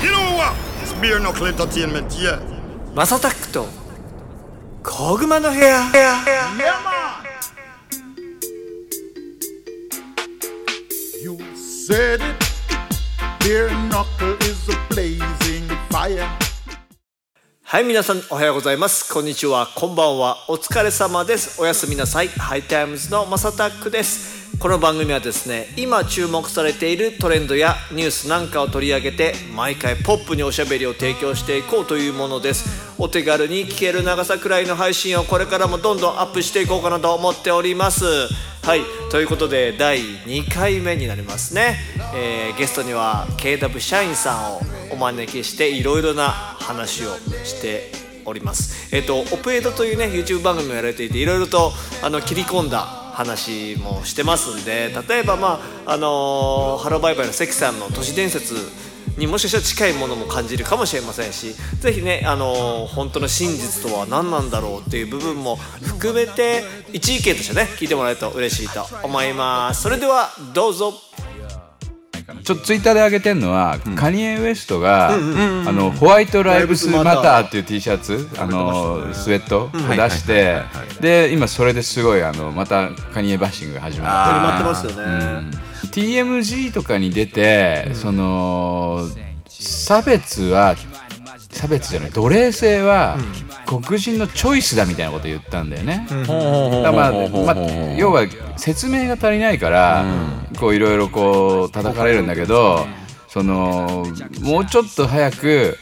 [0.00, 0.10] You
[2.94, 3.66] マサタックと
[17.64, 19.12] はい皆さんおはようございます。
[19.12, 19.66] こんにちは。
[19.74, 20.36] こんばんは。
[20.48, 21.60] お疲れ様です。
[21.60, 22.28] おやすみなさい。
[22.28, 24.37] ハイタイムズのマサタックです。
[24.56, 32.88] この番組はですね今注目されているトレンドやニュースなんかを取り上げて毎回ポップにおしゃべりを提供していこうというものです。
[32.98, 38.04] お手軽に聞ける長さくらいの配信をこれからもどんどんアップしていこうかなと思っております。
[38.62, 38.80] はい
[39.12, 41.76] ということで第2回目になりますね、
[42.14, 47.92] えーゲストには KW 社員さんをお招きしていろいろな話をして
[48.24, 48.94] おります。
[48.94, 51.72] えっ、とオペエドというね YouTube 番組をやられていていろいろと
[52.02, 58.54] あの切り込んだ話もしてますんで例えばまああのーハローバイバイの関さんの都市伝説
[59.18, 69.82] にもしかしたら近いものも感じるかもしれませんし是非ね、あのー本当の真実とは何なんだろうっていう部分も含めて一意見としてね聞いてもらえると嬉しいと思います。
[69.82, 70.94] それではどうぞ。
[72.44, 75.18] ちょっとツイッターで上げてるのは、カニエ・ウエストが、あ
[75.72, 80.60] のホワイト・ライブスマターっていう T シャツあのスウェットを出して
[81.00, 84.64] で今それですごいあのまたカニエバッシングが始まって。
[84.64, 85.50] 待ってますよね、
[85.90, 89.08] TMG とかに出て、その
[89.48, 90.76] 差別は
[91.50, 93.16] 差別じゃない奴隷制は、
[93.68, 96.06] 黒人のチョイスだみたいなこと言ったんだよね。
[96.08, 100.06] だからまあまあ要は説明が足りないから、
[100.58, 102.86] こういろいろこう叩かれるんだけど、
[103.28, 104.06] その
[104.40, 105.76] もうちょっと早く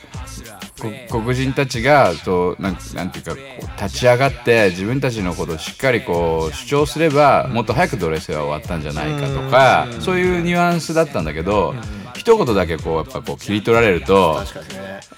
[0.80, 11.74] こ黒人たちがそうなんなんていうかこう立ち上がって自分たちのことをしっかりこう主張すればもっと早くドレスは終わったんじゃないかとかそういうニュアンスだったんだけど
[12.26, 14.42] 一言だけこうやっぱこう切り取られると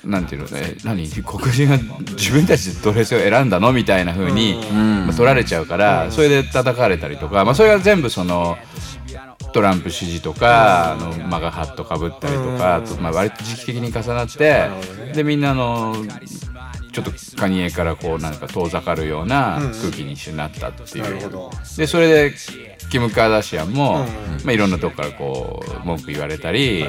[0.04, 1.08] なんていうのね何？
[1.08, 3.72] 黒人が自分たちでドレスを選んだの？
[3.72, 8.58] みたいな風にまあ取られちゃうからそれで叩かれたりとかまあそれが全部その。
[9.54, 14.68] トランプ支持とか、あのマガハットかぶったりとか、あとまあ割と時期的に重なって、
[15.14, 15.96] でみんなあの
[16.92, 21.30] ちょっとカニエからこうなんか遠ざかるような空気に一緒になったっていう、
[21.76, 22.34] でそれで
[22.90, 24.04] キム・カーダシアンも、
[24.44, 26.84] まあ、いろんなとこからこう文句言われたり、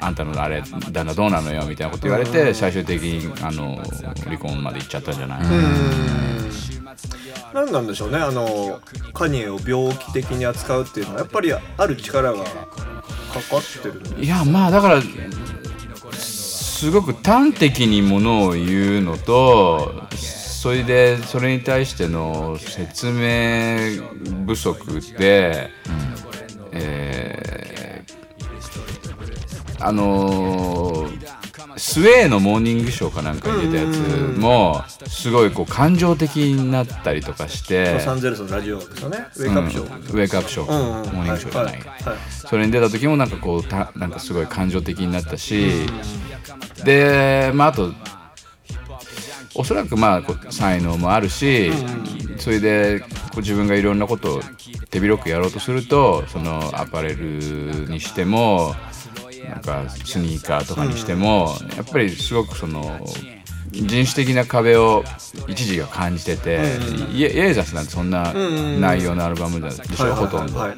[0.00, 0.62] あんたのあれ
[0.92, 3.76] 旦那どうなのよみたいなこと言われて、最終的にあの
[4.24, 5.40] 離婚まで行っちゃったんじゃない、
[7.54, 8.80] 何なんでしょうねあの
[9.12, 15.02] カニエを病気的に扱うっていうのはやっぱりある力がかかってるいやまあだから
[16.80, 24.02] すごく端的にものを言うのとそれでそれに対しての説明
[24.46, 25.68] 不足で、
[26.72, 31.29] えーあのー
[31.80, 39.18] スウェーのモーニングショーかなんかに出たやつもすごいこう感情的になったりとかしてロサンゼルスのラジオですよね。
[39.36, 40.18] ウェイクアップショー、うん。
[40.18, 41.02] ウェイクアップショー、うん。
[41.02, 41.84] うんモーニングショーじゃない、はい。
[41.88, 42.18] はい。
[42.28, 45.86] それに出た時もなんかこうたなんかすごい感情的になったし、
[46.84, 47.92] でまああと
[49.54, 51.72] おそらくまあこう才能もあるし、
[52.36, 54.42] それでこう自分がいろんなことを
[54.90, 58.74] 手広くやろうとするとそのアパレルにしても
[59.48, 63.00] なんかスニーカーとかにしても、やっぱりすごくその
[63.72, 65.04] 人種的な壁を
[65.48, 66.60] 一時が感じてて、
[67.12, 70.58] イエイエーザスなんてそんな内容のアルバムでしょ、ほとんど。
[70.58, 70.76] はい。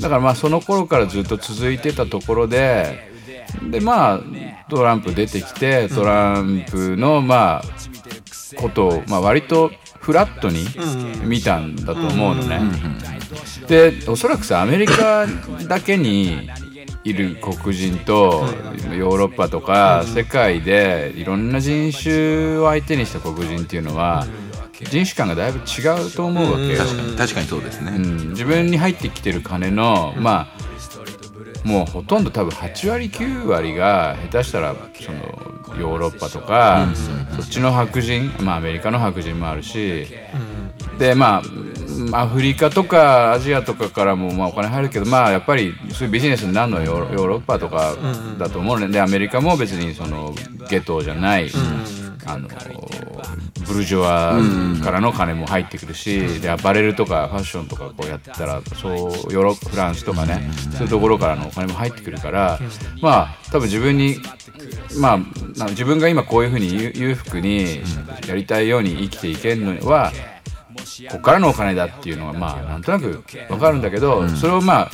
[0.00, 3.12] だからまあその頃からずっと続いてたところで
[3.70, 4.20] でまあ
[4.68, 7.64] トランプ出てきてトランプのまあ
[8.56, 10.66] ことをまあ割とフラットに
[11.24, 12.60] 見たんだと思うのね。
[13.68, 15.26] でおそらくさアメリカ
[15.68, 16.50] だけに
[17.04, 18.44] いる黒人と
[18.96, 24.26] ヨーロッパとか世界でいろんな人種を相手にした黒人っていうのは
[24.72, 26.78] 人種感がだいぶ違うと思うわけよ。
[26.78, 30.64] 確かに確かにそうですね、うん、自分に入ってきてる金の、まあ
[31.64, 35.18] もうほとんど多分8割9割が下手したらその
[35.80, 36.86] ヨーロッパとか、
[37.36, 40.06] そっちの白人、まあ、アメリカの白人もあるし、
[40.98, 41.42] でまあ
[42.12, 47.96] アフリカとかアジアとかからもまあお金入るけどまあやっぱりそういうビジネスになるのはヨーロッパとか
[48.38, 50.34] だと思うのででアメリカも別にその
[50.68, 51.50] ゲトじゃない、
[52.26, 52.48] あの
[53.66, 54.38] ブルジョワ
[54.82, 62.58] からの金も入ってくるし、でアパレルとかファッションとかこうやったらそうヨーロッフランスとかね、そういうところからのお金も入ってくるから、
[63.00, 64.16] まあ多分自分に
[64.98, 65.18] まあ
[65.58, 67.82] な自分が今こういうふうに裕裕福に
[68.26, 70.12] やりたいように生きていけるのは
[71.10, 74.90] こっからのお金だっていうのがまあなんとなくわかるんだけど、それをまあ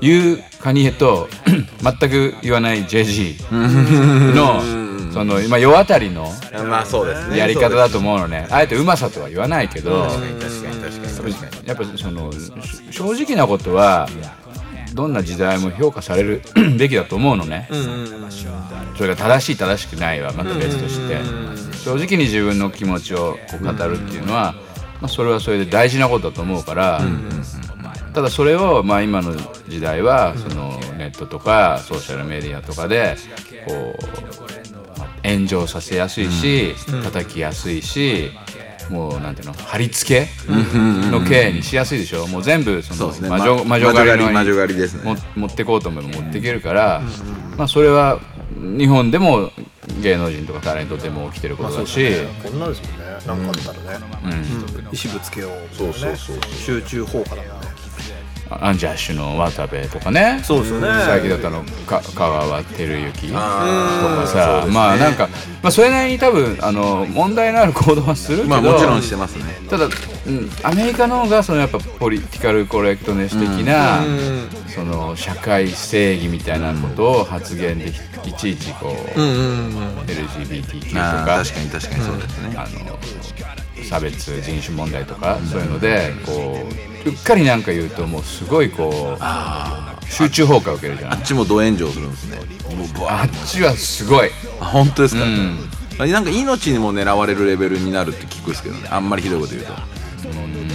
[0.00, 1.28] 言うカニエと
[1.80, 6.28] 全く言わない JG のその今世渡りの
[7.34, 8.48] やり方だと思うのね。
[8.50, 11.68] あえてうまさとは言わないけど確かに確かに確かに。
[11.68, 12.40] やっぱそのし
[12.90, 14.08] 正直なことは
[14.94, 16.42] どんな時代も評価される
[16.78, 17.68] べきだと思うのね、
[18.96, 21.56] それが正しい正しくないはまた別として。
[21.86, 24.56] 正直に自分の気持ちをこう語るっていうのは、
[25.06, 27.00] まあ、それはそれで大事なことだと思うから、
[28.12, 29.34] ただそれを、まあ、今の
[29.68, 33.16] 時代はそのネットとかソーシャルメディアとかで
[33.68, 36.74] こう、まあ炎上させやすいし、
[37.04, 38.30] 叩きやすいし
[38.90, 42.26] もうなんていうの貼り付けの刑にしやすいでしょ。
[42.26, 43.28] もう全部そのそうですね。
[43.28, 45.04] 魔女ま魔女狩りの魔女狩りですね。
[45.04, 47.02] も持ってこうと思えば持っていけるから、
[47.56, 48.18] まあそれは
[48.56, 49.50] 日本でも
[50.02, 52.10] 芸能人とかタレントでも起きてることだし、
[52.42, 53.04] こんなですもんね。
[53.26, 54.28] なんかあったらね、う
[54.88, 54.88] ん。
[54.92, 56.36] 石ぶつけようそうそうそう。
[56.54, 57.52] 集中放火だもんね
[58.50, 60.40] アンジャッシュの渡部とかね。
[60.44, 60.88] そうですよね。
[61.04, 65.28] 最近だったのか香川照之とあかさ、まあなんか、
[65.62, 69.44] まあ、それなりに多分あの問題のある行動はするけど、まあもちろんしてますね。
[69.68, 74.00] ただ、うん、アメリカの方がそのやっぱポリティカルコレクトネス的な、
[74.68, 77.88] その社会正義みたいなことを発言で
[78.24, 82.54] いちいちこう、LGBTQ とあかー確かに確かにそうですね。
[82.56, 82.96] あの
[83.84, 91.12] 差別人種問題とかそういうのでこううっかりなんか言うともうすごいこう集中砲火受けるじゃん。
[91.12, 92.38] あっちもド炎上するんですね。
[93.08, 94.30] あっちはすごい。
[94.60, 95.58] あ本当ですか、ん。
[95.98, 98.88] なんか命にも狙われるレベルになるって聞くんですけどね。
[98.90, 99.72] あんまりひどいこと言うと、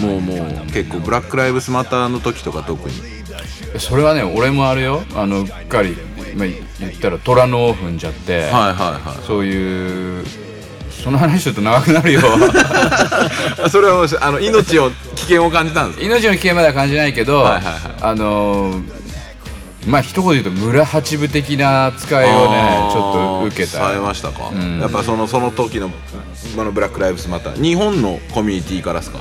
[0.01, 0.33] もうも
[0.63, 2.95] う結構ブラック・ライブスマターの時とか特に。
[3.77, 5.03] それはね俺もあるよ。
[5.15, 5.95] あのうっかり、
[6.35, 6.47] まあ、
[6.79, 9.25] 言ったら虎の尾踏んじゃって、はいはいはい。
[9.25, 10.25] そういう
[11.03, 12.21] その話ちょっと長くなるよ。
[13.63, 17.75] あ それはあの命を危険を感じたんです命の危険までは感じないけど、はいはいはい。
[18.01, 18.83] あのー
[19.87, 23.79] まあ一言言うと村八部的な扱いをねちょっと受けた。
[23.79, 25.89] されましたか、やっぱそのその時の
[26.55, 27.59] あのブラック・ライブスマター。
[27.63, 29.17] 日本のコミュニティからですか？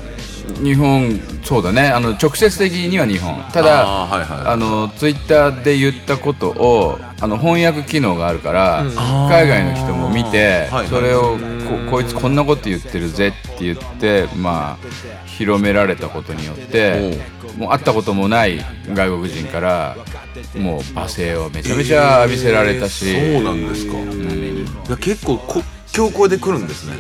[0.63, 1.89] 日本そうだね。
[1.89, 3.43] あの直接的には日本。
[3.53, 4.53] ただあーはいはい。
[4.53, 8.85] あのツイッターで言ったことをあの翻訳機能があるから、
[9.29, 10.87] 海外の人も見て、はいはい。
[10.89, 11.39] それを
[11.89, 14.87] ここいつこんなこと言ってるぜって言ってまあ
[15.27, 17.19] 広められたことによって
[17.57, 18.59] もう会ったこともない
[18.93, 19.97] 外国人から
[20.57, 25.63] もう罵声をめちゃめちゃ浴びせられたし、そうなんですか、いや結構こ
[25.93, 26.97] 強行で来るんですね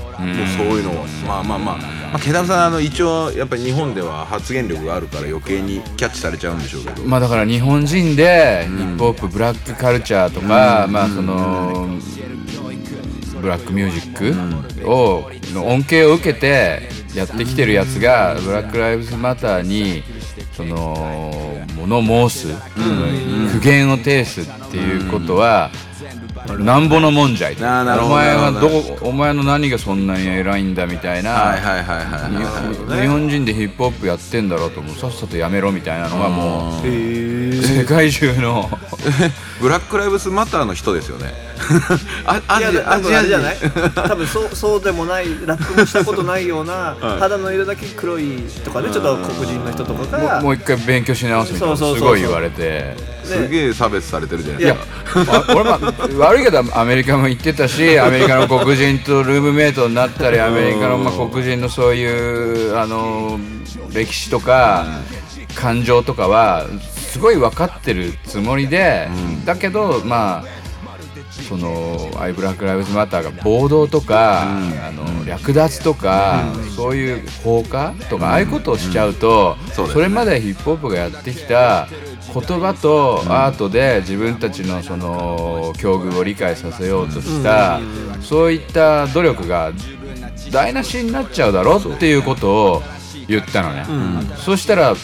[0.00, 7.02] もうそういうのはまあまあまあ、まあ、ケダムさんあの一応やっぱり日本では発言力があるから余計にキャッチされちゃうんでしょうけど。
[7.04, 11.88] まあだから日本人でヒップホップ、ブラックカルチャーとか、まあその
[13.40, 20.02] ブラックミュージックをの恩恵を受けてやってきてるやつがブラック・ライブズ・マターに
[20.52, 23.06] その物申す、その
[23.52, 25.70] 苦言を呈すっていうことは、
[26.58, 27.56] なんぼのもんじゃい
[27.96, 32.44] おど前はどこお前の何がそんなに偉いんだみたいな、日
[33.00, 36.82] 日本人でヒップホップやってんだろうともうさっさとやめろみたいなのがもう
[37.78, 38.70] 世界中の。
[39.60, 41.32] ブラック・ライブスマターの人ですよね。
[42.26, 43.56] あアジアア多分あれじゃない？
[43.56, 50.40] 人多分そうそうでもないラップもしたことないような、 肌の色だけ黒いとかねちょっと黒人の人とかが。
[50.42, 52.16] もう一回勉強し直すみたいなそうそうそうそう。
[52.16, 52.96] すごい言われて。
[53.24, 55.78] すげえ差別されてるじゃないいやですかあ俺も
[56.18, 62.04] 悪いけどアメリカも行ってたしアメリカの黒人とルームメイトになったりアメリカのまあ黒人のそうい
[62.68, 63.40] うあの
[63.94, 64.84] 歴史とか
[65.54, 66.66] 感情とかは
[67.14, 69.08] すごい分かってるつもりで、
[69.44, 70.44] だけどまあ
[71.48, 76.42] そのアイブラック・ライブズ・マターが暴動とか、あの略奪とか、
[76.74, 81.86] そういう放火とか、ああいうことをしちゃうと、そうそれまでヒップホップがやってきた
[82.32, 87.78] 言葉とアートで自分たちのその境遇を理解させようとした、
[88.22, 89.70] そういった努力が
[90.50, 92.82] 台無しになっちゃうだろっていうことを
[93.28, 93.84] 言ったのね。
[94.36, 94.96] そしたら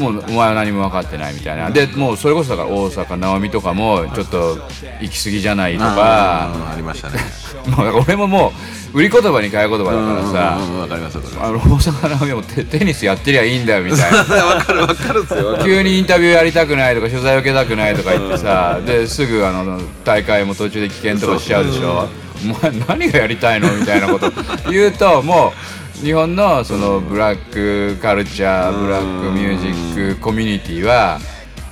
[0.00, 1.70] もうお前は何も分かってないみたいな。
[1.70, 4.58] でもうそれこそだから大阪なおみとかもちょっと
[5.00, 6.72] 行き過ぎじゃないとか。
[6.72, 7.18] ありましたね。
[8.06, 8.52] 俺もも
[8.94, 10.58] う売り言葉に買い言葉だからさ。
[10.80, 14.24] わかりますあの大阪なおみもテテニスやってりゃいいんだよみたいな。
[14.64, 15.58] かるわかるっすよ。
[15.62, 18.80] 急にインタビューやりたくないとか取材受けたくないとか言ってさ。
[18.84, 22.08] ですぐあの大会も途中で危険とかしちゃうでしょ。
[22.42, 24.32] お前何がやりたいのみたいなこと
[24.70, 25.52] 言うとも
[25.89, 31.18] う日本のそのブラックカルチャーブラックミュージックコミュニティは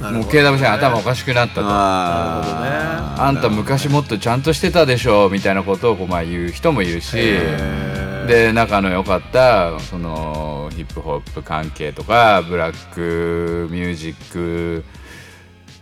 [0.00, 1.62] もう KW さん頭おかしくなったと。
[1.64, 14.84] ああんた昔もっとちゃんとしてたでしょみたいなことをこうまあ言う人もいるしで仲の良かったそのヒップホップ関係とかブラックミュージック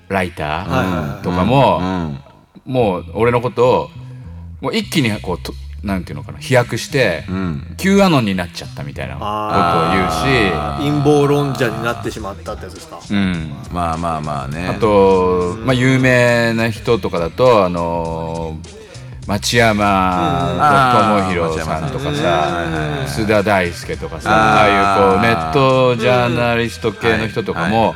[0.08, 1.82] ライターとかも、う
[2.70, 2.72] ん。
[2.72, 3.90] もう俺のことを
[4.60, 7.74] もう一気にこうとなんていうのかな飛躍して、ん。
[7.76, 10.24] Q アノンになっちゃったみたいなことを言うし。
[10.78, 12.98] 陰謀論者になってしまったってやつですか？
[13.10, 14.68] うん、まあまあまあね。
[14.68, 18.58] あと、まあ、有名な人とかだとあの
[19.26, 20.54] 町山
[21.24, 22.64] 智弘さんとかさ
[23.08, 27.94] 須田大輔とかさああいうこうネットジャーナリスト系の人とかも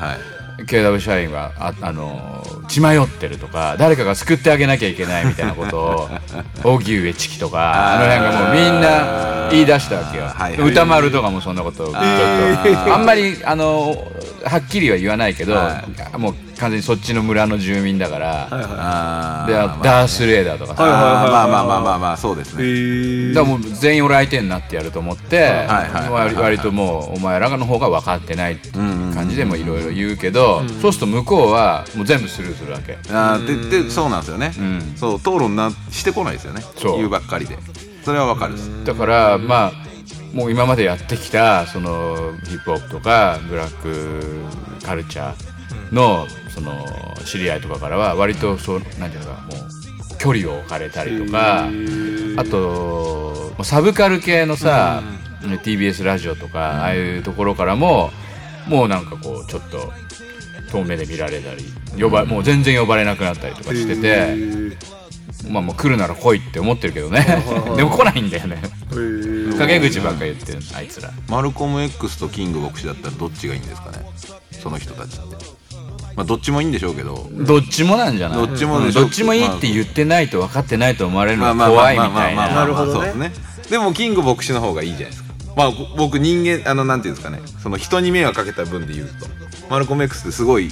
[0.58, 6.08] KW 社員はああの血迷ってるとか誰かが救ってあげなきゃいけないみたいなことを
[6.76, 10.70] 荻上チキとかあの辺がもうみんな言い出したわけよ、はいはい。
[10.70, 13.96] 歌丸とかもそんなことをちょっと あんまりあの
[14.44, 15.82] はっきりは言わないけど、は
[16.16, 23.34] もう完全にそっちの村の住民だから、であーまあダース・レーダーとかさ、あーまあまあまあまあまあそうですね。
[23.34, 28.74] だからもう全員俺相手になってやると思って、はいはい割割ともうお前らの方が分かってないっていう
[29.14, 32.98] 感じでもいろいろ言うけど、そうすると向こうはもう全部スルーするわけ。
[33.10, 34.96] あーででそうなんですよね、ん。
[34.96, 36.62] そう討論なしてこないですよね。
[36.76, 36.96] そう。
[36.96, 37.58] 言うばっかりで。
[38.04, 38.84] それはわかるです。
[38.84, 39.90] だからまあ
[40.32, 44.44] もう今までやってきたそのヒップホップとかブラック
[44.84, 46.86] カルチャーのその
[47.24, 51.68] 知り合いとかからは割とそうなんていうのかもう距離を置かれたりとか
[52.36, 55.02] あとサブカル系のさ
[55.40, 58.10] TBS ラジオとかああいうところからも
[58.66, 59.92] もうなんかこうちょっと
[60.70, 61.64] 遠目で見られたり
[62.00, 64.76] 呼ばもう全然呼ばれなくなったりとかしてて
[65.50, 67.24] まあもう来るなら来いって思ってるけどね。
[67.76, 68.60] でも来ないんだよね。
[69.58, 71.10] 陰口ばっかり言ってるあいつら。
[71.28, 74.04] マルコム X とキング牧師だったらどっちがいいんですかね？
[74.52, 75.36] その人たちって
[76.16, 77.28] まあどっちもいいんでしょうけど。
[77.32, 78.46] どっちもなんじゃない？
[78.46, 83.32] どっちもでしょどっちもいいって言ってないと分かってないと思われるのまあまあまあが怖いみまあまあまあたいななるほどですね。
[83.70, 85.34] でもキング牧師の方がいいじゃないですか。
[85.56, 87.40] まあ僕人間あのなんていうんですかね。
[87.62, 89.26] その人に迷惑かけた分で言うと。
[89.68, 90.70] マルコム X ってすごい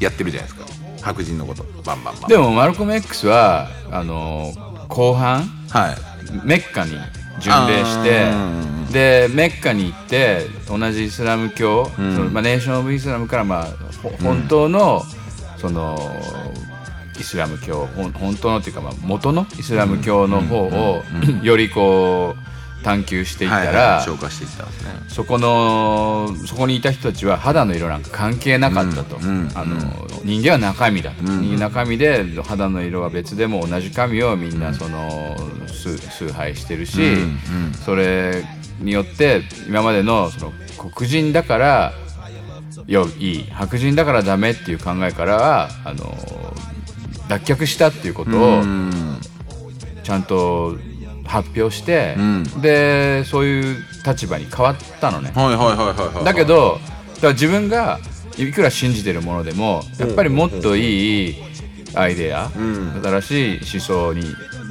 [0.00, 0.66] やってるじゃないですか。
[1.02, 1.64] 白人のこと。
[1.84, 4.52] バンバンバンでもマルコム X はあの
[4.88, 5.42] 後半？
[5.68, 5.96] はい。
[6.44, 6.92] メッカに
[7.40, 8.30] 巡礼して
[8.92, 13.70] でメッカに行って同じイスラム教、そのまあ、ネーション・オブ・イスラムから、まあ、ほ
[14.22, 15.02] 本当の、
[15.58, 15.98] その
[17.18, 21.02] イスラム教本当のっていうか、まあ、元のイスラム教の方を
[21.42, 22.34] よりこ
[22.80, 24.90] う探求していったら、していったんですね。
[25.08, 29.18] そこのそこにいた人たちは肌の色なんか関係なかったと、
[29.54, 29.76] あの
[30.24, 37.16] 人間は中身だと、中身で肌の色は別でも同じ神をみんなその崇崇拝してるし、
[37.84, 38.44] それ
[38.80, 40.52] によって今までのその
[40.94, 41.92] 黒人だから
[42.90, 43.44] よいい。
[43.50, 46.14] 白人だからダメっていう考えからはあの
[47.28, 48.62] 脱却したっていうことを
[50.02, 50.76] ちゃんと
[51.24, 52.16] 発表して、
[52.60, 55.30] でそういう立場に変わったのね。
[55.34, 56.24] はいはいはいはいはい。
[56.24, 56.80] だけど
[57.14, 58.00] だから自分が
[58.36, 61.36] いくら信じてるものでもやっぱりもっといい
[61.94, 64.24] アイデア、新しい思想に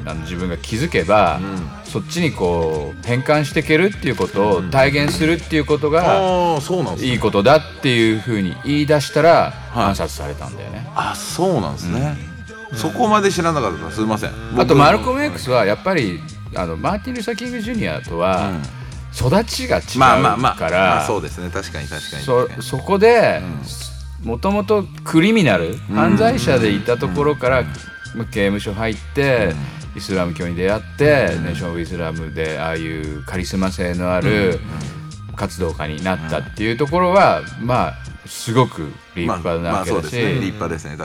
[0.09, 1.39] あの自分が気づけば、
[1.85, 10.87] そっちにこう変換していけるっていうことを体現するっていうことがうなんいいことだっていうふうに言い出したら暗殺されたんだよね。
[10.95, 12.17] あそうなんですね、
[12.73, 14.31] そこまで知らなかったすいません。
[14.57, 16.19] あとマルコム X はやっぱり
[16.55, 18.51] あのマーティン・ルーサー・キング・ジュニアとは
[19.15, 21.49] 育ちが違うから、まあまあまあ、まあ、そうですね。
[21.49, 22.23] 確かに確かに。
[22.23, 23.41] そそこで
[24.23, 27.63] もともとクリミナル犯罪者でいたところから
[28.15, 29.53] まあ刑務所入って
[29.95, 31.05] イスラム教に出会って
[31.41, 34.59] ネーション・オブ・イスラムでああいうカリスマ性のある
[35.35, 37.93] 活動家になったっていうところはまあ
[38.25, 40.09] すごく立派なわけだし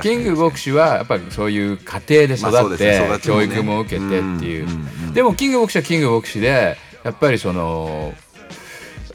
[0.03, 4.67] キング牧師はやっぱりそういう家庭で育って、教育も受けてっていう、
[5.15, 8.13] でもキング牧師はキング牧師でやっぱりその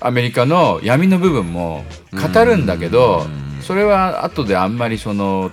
[0.02, 3.28] アメリカの闇の部分も語るんだけど、
[3.62, 5.52] それは後であんまりその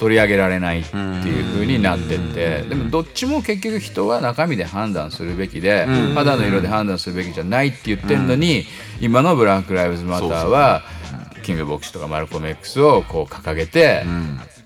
[0.00, 8.64] 取り上げられないっていう風になってってでもどっちも結局人は中身で判断するべきで肌の色で判断するべきじゃないって言ってるのに
[9.02, 10.82] 今のブラック・ライブズ・マターは
[11.42, 14.04] キング牧師とかマルコム X をこう掲げて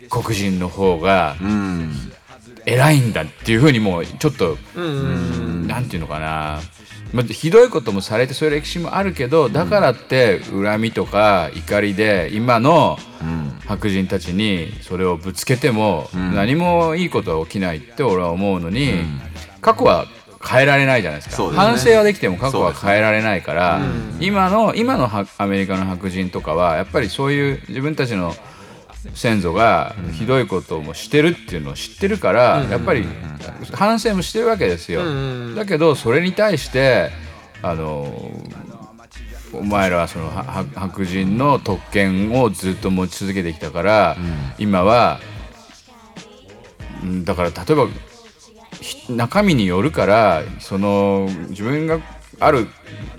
[0.08, 1.34] 黒人の方が
[2.66, 6.60] 偉いんだっていうふうにもうちょっとなんていうのかな。
[7.12, 12.98] まあひどいこともされてそういう歴史もあるけどだからって恨みとか怒りで今の
[13.66, 18.94] 白人たちにそれをぶつけても何もいいことは起きないって俺は思うのに
[19.60, 20.06] 過去は
[20.44, 21.42] 変えられないじゃないですか。
[21.50, 21.56] ね。
[21.56, 23.80] 反省はできても過去は変えられないから
[24.20, 28.34] 今の今のはアメリカの白人とかはやっぱりそういう自分たちの
[29.14, 33.04] 先祖がひどいこともしてるっていうのを知ってるからやっぱり
[33.72, 35.02] 反省もしてるわけですよ。
[35.54, 37.10] だけどそれに対して
[37.62, 38.30] あの
[39.52, 44.16] お前らはその白人の特権をずっと持ち続けてきたから、
[44.58, 45.20] 今は
[47.02, 47.86] うんだから例えば
[48.80, 52.00] ひ中身によるからその自分が
[52.40, 52.68] ある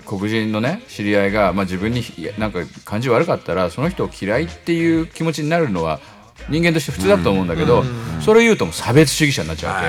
[0.04, 2.02] 黒人のね知り合いが、まあ、自分に
[2.38, 6.00] なんか感じ悪かったらその人を嫌いっていう気持ちになるのは
[6.48, 7.82] 人間として普通だと思うんだけど、
[8.20, 9.80] それを言うともう差別主義者になっちゃうわ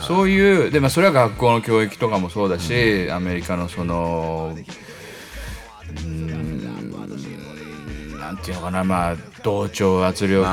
[0.00, 0.04] け。
[0.06, 6.58] そういうで、まあ、それは学校の教育とかもそうだし、アメリカのそのうーん
[8.20, 9.16] なんていうのかなまあ
[9.48, 10.44] 同調圧力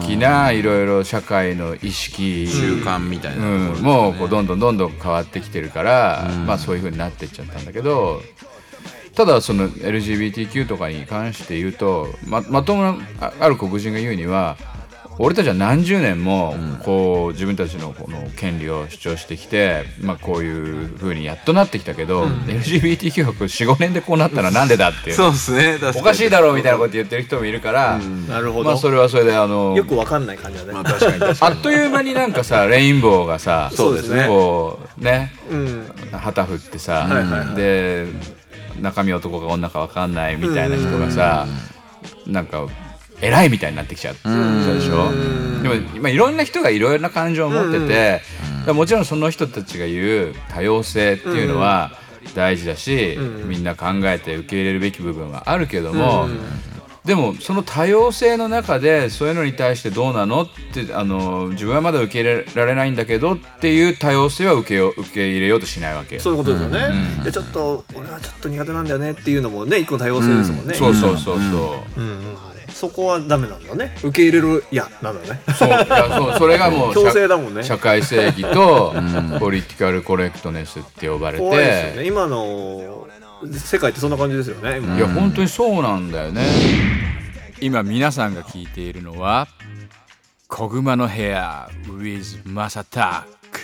[0.00, 2.46] 的ないろいろ社会の意識。
[2.46, 3.48] 習慣みたいな、う
[3.78, 8.22] ん、もうこうどんどんどんどん変わってきてるから、まあそういう風になってっちゃったんだけど
[9.14, 14.56] ただその LGBTQ とかに関して言うとままともなあある黒人が言うには
[15.18, 16.54] 俺たちは何十年も
[16.84, 25.16] こう自分たちのこの権利を主張してきて、まあ、こういう風にやっとなってきたけど、LGBTQ が45年でこうなったらなんでだっていう。
[25.16, 25.78] そうですね。
[25.96, 31.20] おかしいだろうみたいなこと言ってる人もいるから、なるほど、まあそれはそれであのよくわかんない感じだね、まあ確かに。
[31.20, 34.26] 確かあっという間になんかさレインボーがさそうですね。
[34.26, 35.86] こうねうん。
[36.12, 37.56] 旗振ってさ、はいはいはい。
[37.56, 38.06] で
[38.80, 41.46] 中身男か女か分かんないみたいな人がさ
[42.26, 42.66] なんか
[43.22, 45.10] 偉いみたいになってきちゃったでしょ？
[45.62, 47.78] でも、まあ、いろんな人がいろいろな感情を持って
[48.66, 51.92] て、もちろんその人たちが言う多様性っていうのは
[52.34, 56.28] 大事だし、みんな考えて受け入れるべき部分はあるけども、
[57.04, 66.20] でもその多様性の中でそういうのに対してどうなのってあの自分はまだ受け入れられないんだけどっていう多様性は受けよう受け入れようとしないわけよ。
[66.20, 72.00] そういうことですよね、でちょっと俺はちょっと苦手なんだよねっていうのもね一個の多様性ですもんね、そうそうそうそう。
[72.00, 72.08] うん。
[72.08, 72.51] うん
[72.82, 73.94] そこはダメなんだね。
[74.02, 75.40] 受け入れるいやなんだね。
[75.56, 77.62] そういやそうそれがもう 強社制だもんね。
[77.62, 78.92] 社会正義と
[79.38, 82.08] ポリティカルコレクトネスって呼ばれて、怖いですよね。
[82.08, 83.06] 今の
[83.52, 84.78] 世界ってそんな感じですよね。
[84.78, 84.96] 今。
[84.96, 86.42] いや本当にそうなんだよね。
[87.60, 89.46] 今皆さんが聞いているのは
[90.50, 93.22] 「小熊の部屋 with マサタッ
[93.52, 93.60] ク」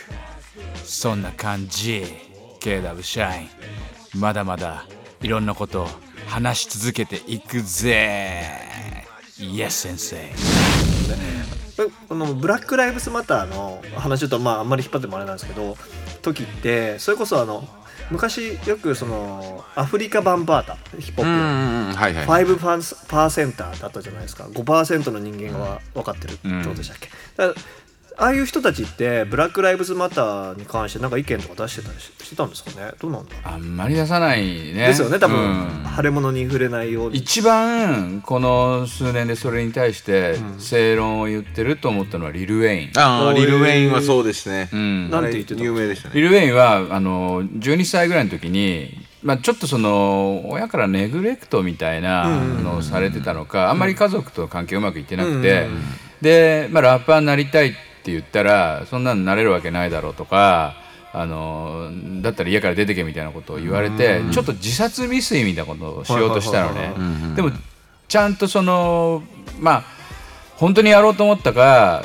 [0.87, 2.05] そんな感じ。
[2.61, 3.49] KW シャイン
[4.21, 4.87] まだまだ
[5.23, 5.89] いろんなことを
[6.29, 8.68] 話し続けていくぜ
[9.41, 10.17] イエス先生
[12.09, 15.77] このブラック・ライブスマターの話ちょっとまああんまり引っ張ってもあれなんですけど
[16.23, 17.67] 時ってそれこそあの
[18.11, 21.95] 昔よくそのアフリカ版バータヒップホップ、うんうんうん。
[21.95, 22.59] はいはい5
[23.09, 24.45] パーセンターだったじゃないですか。
[24.45, 27.67] 5%の人間が分かってるってことでしたっけ、だから
[28.21, 32.91] ああいう人たちってブラック・ライブズ・マターに関してなんか意見とか出してたりししてたんですかね？
[33.01, 34.73] どうなんだろあんまり出さないね。
[34.73, 35.87] うですよね多分、うん。
[35.97, 37.19] 腫れ物に触れないように。
[37.19, 45.11] 一番この数年でそれに対して正論を言ってると思ったのはリル・ウェイン、ああリル・ウェインはそうですね、うん。
[45.11, 46.15] なんて言ってた有名でしたね。
[46.17, 48.91] リル・ウェインはあの12歳ぐらいの時に、
[49.23, 55.69] まあ、ちょっとその親からネグレクトみたいなのをされてたのか、あんまり家族との関係うまくいってなくて、
[56.21, 60.75] で、まあ、ラッパーになりたいって言ったらそんなのなれるわけないだろうとか。
[61.11, 61.91] あの
[62.21, 66.93] だったら家から出てけみたいなことを言われて、ちょっと自殺未遂みたいなことをしようとしたのね。
[67.35, 67.51] でも
[68.07, 69.23] ちゃんとその
[69.59, 69.85] まあ
[70.57, 72.05] 本当にやろうと思ったか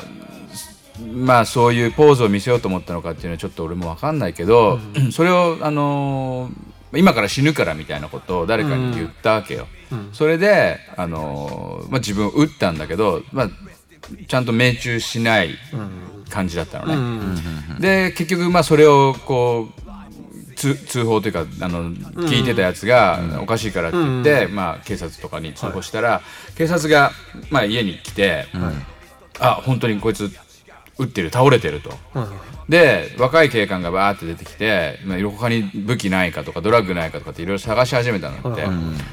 [1.12, 4.80] まあそういうポーズを見せようと思ったのかっていうのはちょっと俺も分かんないけど、
[5.12, 9.66] それをあのー今から死ぬからみたいなことを誰かに言ったわけよ。
[10.12, 13.50] それで、あのーまあ、自分を撃ったんだけど、まあ、
[14.26, 15.50] ちゃんと命中しない
[16.30, 16.94] 感じだったの
[17.76, 17.80] ね。
[17.80, 19.84] で結局まあそれをこう
[20.54, 26.22] 通通報というかあの聞いてたやつがおかしいからって言って、まあ、警察とかに通報したら、
[26.56, 27.10] 警察が、
[27.50, 28.46] まあ、家に来て、
[29.40, 30.30] あ本当にこいつ
[30.98, 31.90] 撃ってる倒れてると。
[32.68, 38.66] で若い警官がバーって出てきて、まあ、他に武器ないかとかドラッグないかとかっていろいろ探し始めたんだって、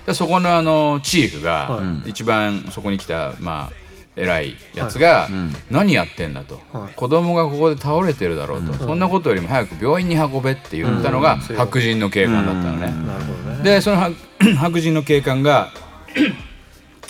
[0.06, 3.81] でそこのあのチーフが一番そこに来た、まあ、
[4.16, 5.30] 偉いやつが、
[5.70, 6.60] 何やってんだと、
[6.96, 13.64] 子供がここで倒れてるだろうと、そんなことよりも早く病院に運べって言ったのが白人の警官だったのね。
[13.64, 14.16] でその白
[14.58, 15.72] 白人の警官が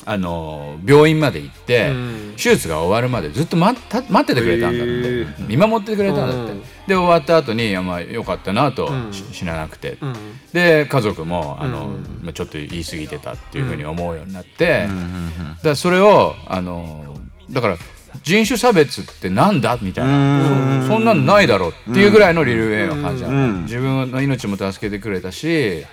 [0.06, 1.92] あの病院まで行って、
[2.36, 9.98] 手術が終わるまでずっと待った待っててくれたんだって、見守ってくれたんだって、で終わった後にまあよかったなと、し死ななくて、
[10.54, 17.16] で家族もあの、まあ、ちょっと言い過ぎてたっていうふうに思うようになって、だからそれをあの
[17.50, 17.78] だから
[18.24, 20.82] 人種差別ってなんだみたいな。
[20.82, 23.24] そそんなのないだろうっていうぐらいのリル・ウェインは感じ
[23.64, 25.86] 自分の命も助けてくれたし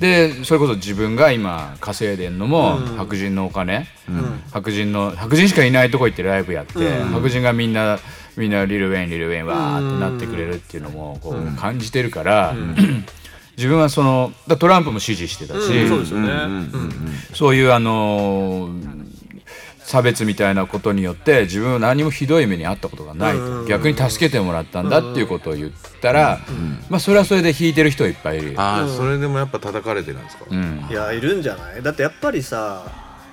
[0.00, 3.86] でそれこそ自分が今稼いでんのも白人のお金、
[4.52, 7.98] 白人の白人しかいないとこ行ってライブやって、白人がみんな
[8.36, 12.54] みんなリル・ウェインリル・ウェインわーってなってくれるっていうのもこう感じてるから、
[13.56, 15.88] 自分はそのだトランプも支持してたし、うん。
[15.88, 16.30] そうですよね、
[17.34, 18.97] そういうあのー
[19.88, 25.70] 差別みたいなことによって自分は何もひどい目に遭ったことがないと、逆に助けてもらったんだっていうことを言っ
[26.02, 26.40] たら、
[26.90, 28.52] まあそれはそれで引いてる人いっぱいいる。
[28.52, 28.60] よ。
[28.60, 30.44] ああそれでもやっぱ叩かれてるんですか？
[30.50, 30.86] うん。
[30.90, 31.82] いやいるんじゃない？
[31.82, 32.84] だってやっぱりさ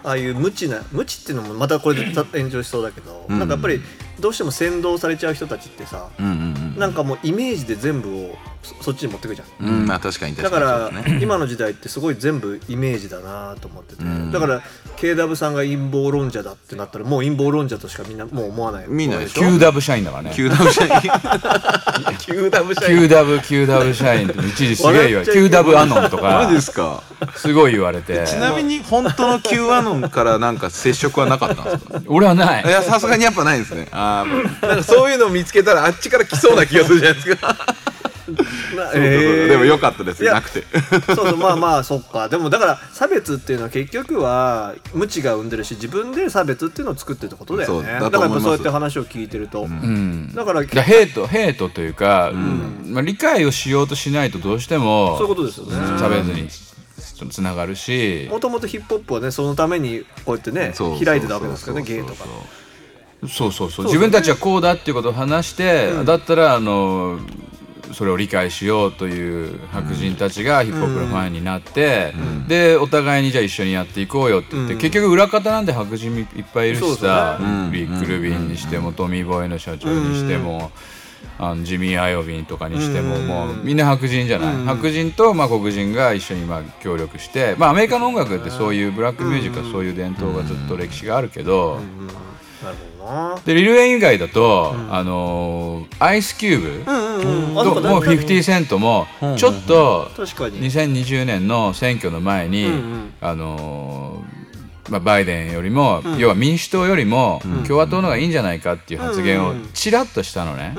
[0.02, 3.82] ああいう無知な無知っていうのもまたこれでた炎上しそうだけど、なんかやっぱり
[4.20, 9.66] どうしても先導されちゃう人たちってさ、うんうんなんかもうイメージで全部をそそっちに持ってくじゃん。
[9.66, 11.14] うんうんまあ確かに確かだかにそうね。
[11.20, 14.62] ら今の時代ってすごい全部イメージだなと思ってて、だから
[14.98, 18.86] KW さんが陰謀論者だってなったらもう陰謀論者としかみんなもう思わない。
[18.90, 20.32] みんなでしょ？QW 社員だからね。
[20.36, 20.90] QW 社員。
[22.20, 26.52] QW 社員 QW、QW 社員って一時すげえ言われて、QW アノンとか。
[26.52, 27.04] ですか？
[27.36, 32.02] すごい言われて、ちなみに本当の Q アノンからなんか接触はなかったんですか？
[32.08, 32.64] 俺はない。
[32.66, 32.68] い。
[32.68, 33.88] やさすがにやっぱないですね。
[33.92, 34.26] ああ
[34.68, 37.56] なんかそういうのを見つけたらあっちから来そうな気がするじゃないですか。
[38.26, 39.04] なそうそうそう。
[39.04, 39.48] えー。
[39.50, 40.64] でもよかったですいやなくて。
[41.06, 42.28] そうそうまあまあそっか。
[42.30, 47.88] でもだから差別っていうのは結局は無知が生んでるし自分で差別っていうのを作ってるってことだよね。
[48.00, 50.34] そうだからやっぱそうやって話を聞いてると、うん。
[50.34, 52.32] だからだからヘイト、ヘイトというか、
[52.86, 56.00] まあ、理解をしようとしないとどうしてもそういうことですよね。
[56.00, 56.50] 差別に
[57.30, 62.16] つながるし、もともとヒップホップはねそのためにこうやってね開いてたわけですからねゲイとか。
[62.16, 62.65] そうそうそう
[63.24, 67.20] 自分たちはこうだっていうことを話して、だったらあの
[67.94, 72.14] それを理解しようという白人たちがヒップホップのファンになって、
[72.48, 74.56] でお互いにじゃあ一緒にやっていこうよって。
[74.56, 77.40] 言って、結局裏方なんで白人いっぱいいるしさ、
[77.72, 80.72] ビッグ・ルビンにしても、トミー・ボーイの社長にしても。
[81.38, 91.82] あのジミー・アイオビンとかにしても、もうみんな白人じゃない、白人とまあ黒人が一緒にまあ協力して、まあ、アメリカの音楽ってそういうブラックミュージックはそういう伝統がずっと歴史があるけど、
[92.64, 93.40] なるほどな。
[93.46, 100.60] でリル・ウェイン以外だと、あのーアイスキューブ、うんあそうかともうだいぶ50セントもちょっと確かに。
[100.70, 102.68] 2020年の選挙の前に、
[103.22, 104.36] あのー
[104.90, 110.76] まあ、バイデンよりも、要は民主党よりも共和党の方がいいんじゃないかっていう発言をちらっとしたのね、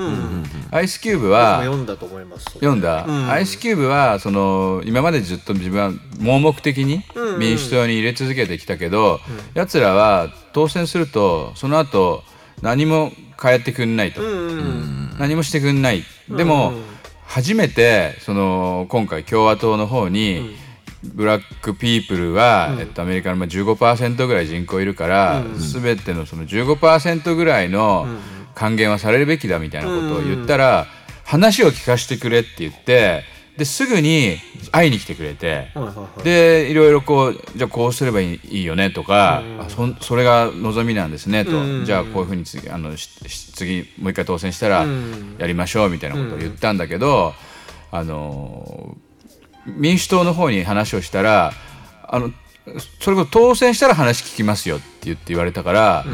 [0.70, 7.02] アイスキューブは読んだと思います読んだ、アイスキューブはその今までずっと自分は盲目的に
[7.38, 9.20] 民主党に入れ続けてきたけど、
[9.54, 12.22] やつらは当選するとその後
[12.62, 14.22] 何も変えてくんないと、
[15.18, 16.04] 何もしてくんない。
[16.28, 16.72] でも、
[17.26, 20.56] 初めてその今回共和党の方に、
[21.02, 28.06] ブラックピープルは、えっと、アメリカのまあ15%ぐらい人口いるから、全てのその15%ぐらいの
[28.54, 30.86] 還元はされるべきだみたいなことを言ったら、
[31.24, 33.24] 話を聞かせてくれって言って
[33.56, 34.36] ですぐに
[34.70, 36.22] 会いに来てくれて、はいはいはい。
[36.22, 44.84] でいろいろこうじゃあこうすればいいよねとか、あそんそれが望みなんですねと、じゃあこういうふうに次あの次もう一回当選したら
[45.38, 47.32] やりましょうみたいなことを言ったんだけど、
[47.90, 48.96] あの
[49.66, 51.52] 民主党の方に話をしたら
[52.06, 52.30] あの
[53.00, 56.04] それこそ当選したら話聞きますよって言って言われたから、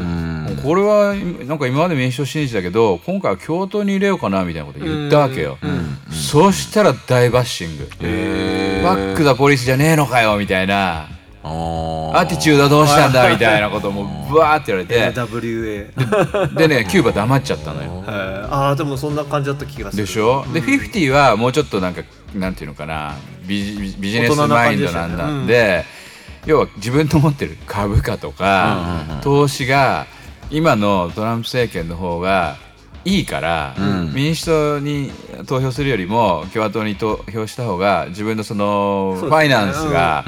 [0.62, 5.58] これはなんか今まで民主党信じたけど今回は共和党に入れようかなみたいなこと言ったわけよ、
[6.10, 7.88] そうしたら大バッシング、
[8.84, 11.08] バック・ザ・ポリスじゃねえのかよみたいな。
[11.44, 15.12] あアティチュードはどうしたんだみたいなこともブワーって言われて。
[15.12, 18.04] WA でねキューバ黙っちゃったのよ。
[18.06, 20.04] ああでもそんな感じだった気がする。
[20.04, 20.44] でしょ？
[20.52, 23.16] で50はもうちょっとなんかなんていうのかな。
[23.44, 25.84] ビジビジネスマインドなんだんで
[26.46, 30.06] 要は自分の持ってる株価とか投資が
[30.50, 32.56] 今のトランプ政権の方が
[33.04, 33.74] いいから、
[34.14, 35.10] 民主党に
[35.46, 40.24] 投票するよりも共和党に投票した方が自分のそのファイナンスが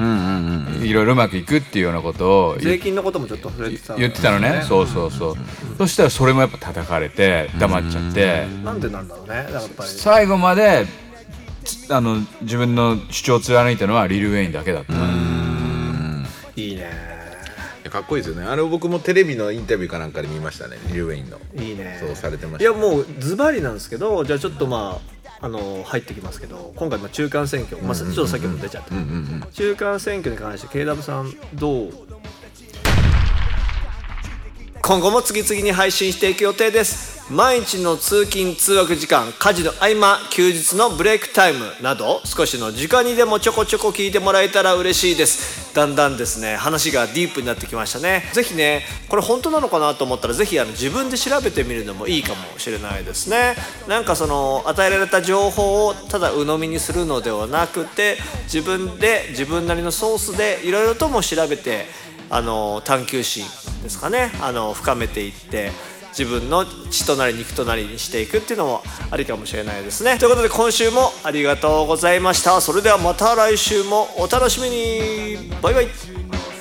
[0.81, 2.49] いろいろうまくいくっていうようなこと。
[2.49, 4.61] を言税金のこともちょっと触れてた言ってたのね。
[4.67, 5.35] そうそうそう。
[5.77, 8.45] そしたらそれもやっぱ叩かれて黙っちゃって。
[8.63, 9.89] なんでなんだろうねだからやっぱり。
[9.89, 10.85] 最後まで
[11.63, 14.93] つあの自分の主張を貫いたのはリル・ウェインだけだった
[16.55, 16.89] いいね。
[17.89, 18.47] かっこいいですよね。
[18.47, 20.77] あれを僕もテレビのインタビューかなんかで見ましたね。
[20.87, 21.39] リル・ウェインの。
[21.55, 21.97] いいね。
[21.99, 22.69] そうされてました。
[22.69, 25.15] いやもうズバリなんですけどじゃあちょっとまあ
[25.45, 32.04] あの入ってきますけど今回まあ中間選挙、まあ、ちょっとさっきも出ちゃった、中間選挙に関して KW さんどう
[34.85, 37.33] 今後も次々に配信していく予定です。
[37.33, 45.73] 毎日の通勤通学時間家事の合間休日のブレイクタイムなど少しの時間にでもちょこちょこ聞いてもらえたら嬉しいです。
[45.73, 48.29] だんだんですね話がディープになってきましたね。
[48.33, 53.55] ぜひねこれ本当なのかなと思ったらぜひあの自分で調べてみるのもいいかもしれないですね。
[53.87, 61.87] なんかその与えられた情報をただ鵜呑みにするのではなくて自分で自分なりのソースでいろいろとも調べて
[62.29, 63.45] あの探求心
[63.83, 64.31] ですかね。
[64.41, 65.71] あの深めていって
[66.17, 70.17] 自分の血となり肉となりにしていくっていうのもありかもしれないですね。
[70.17, 72.61] ということで今週もありがとうございました。
[72.61, 75.51] それではまた来週もお楽しみに。
[75.61, 76.54] バイバイ。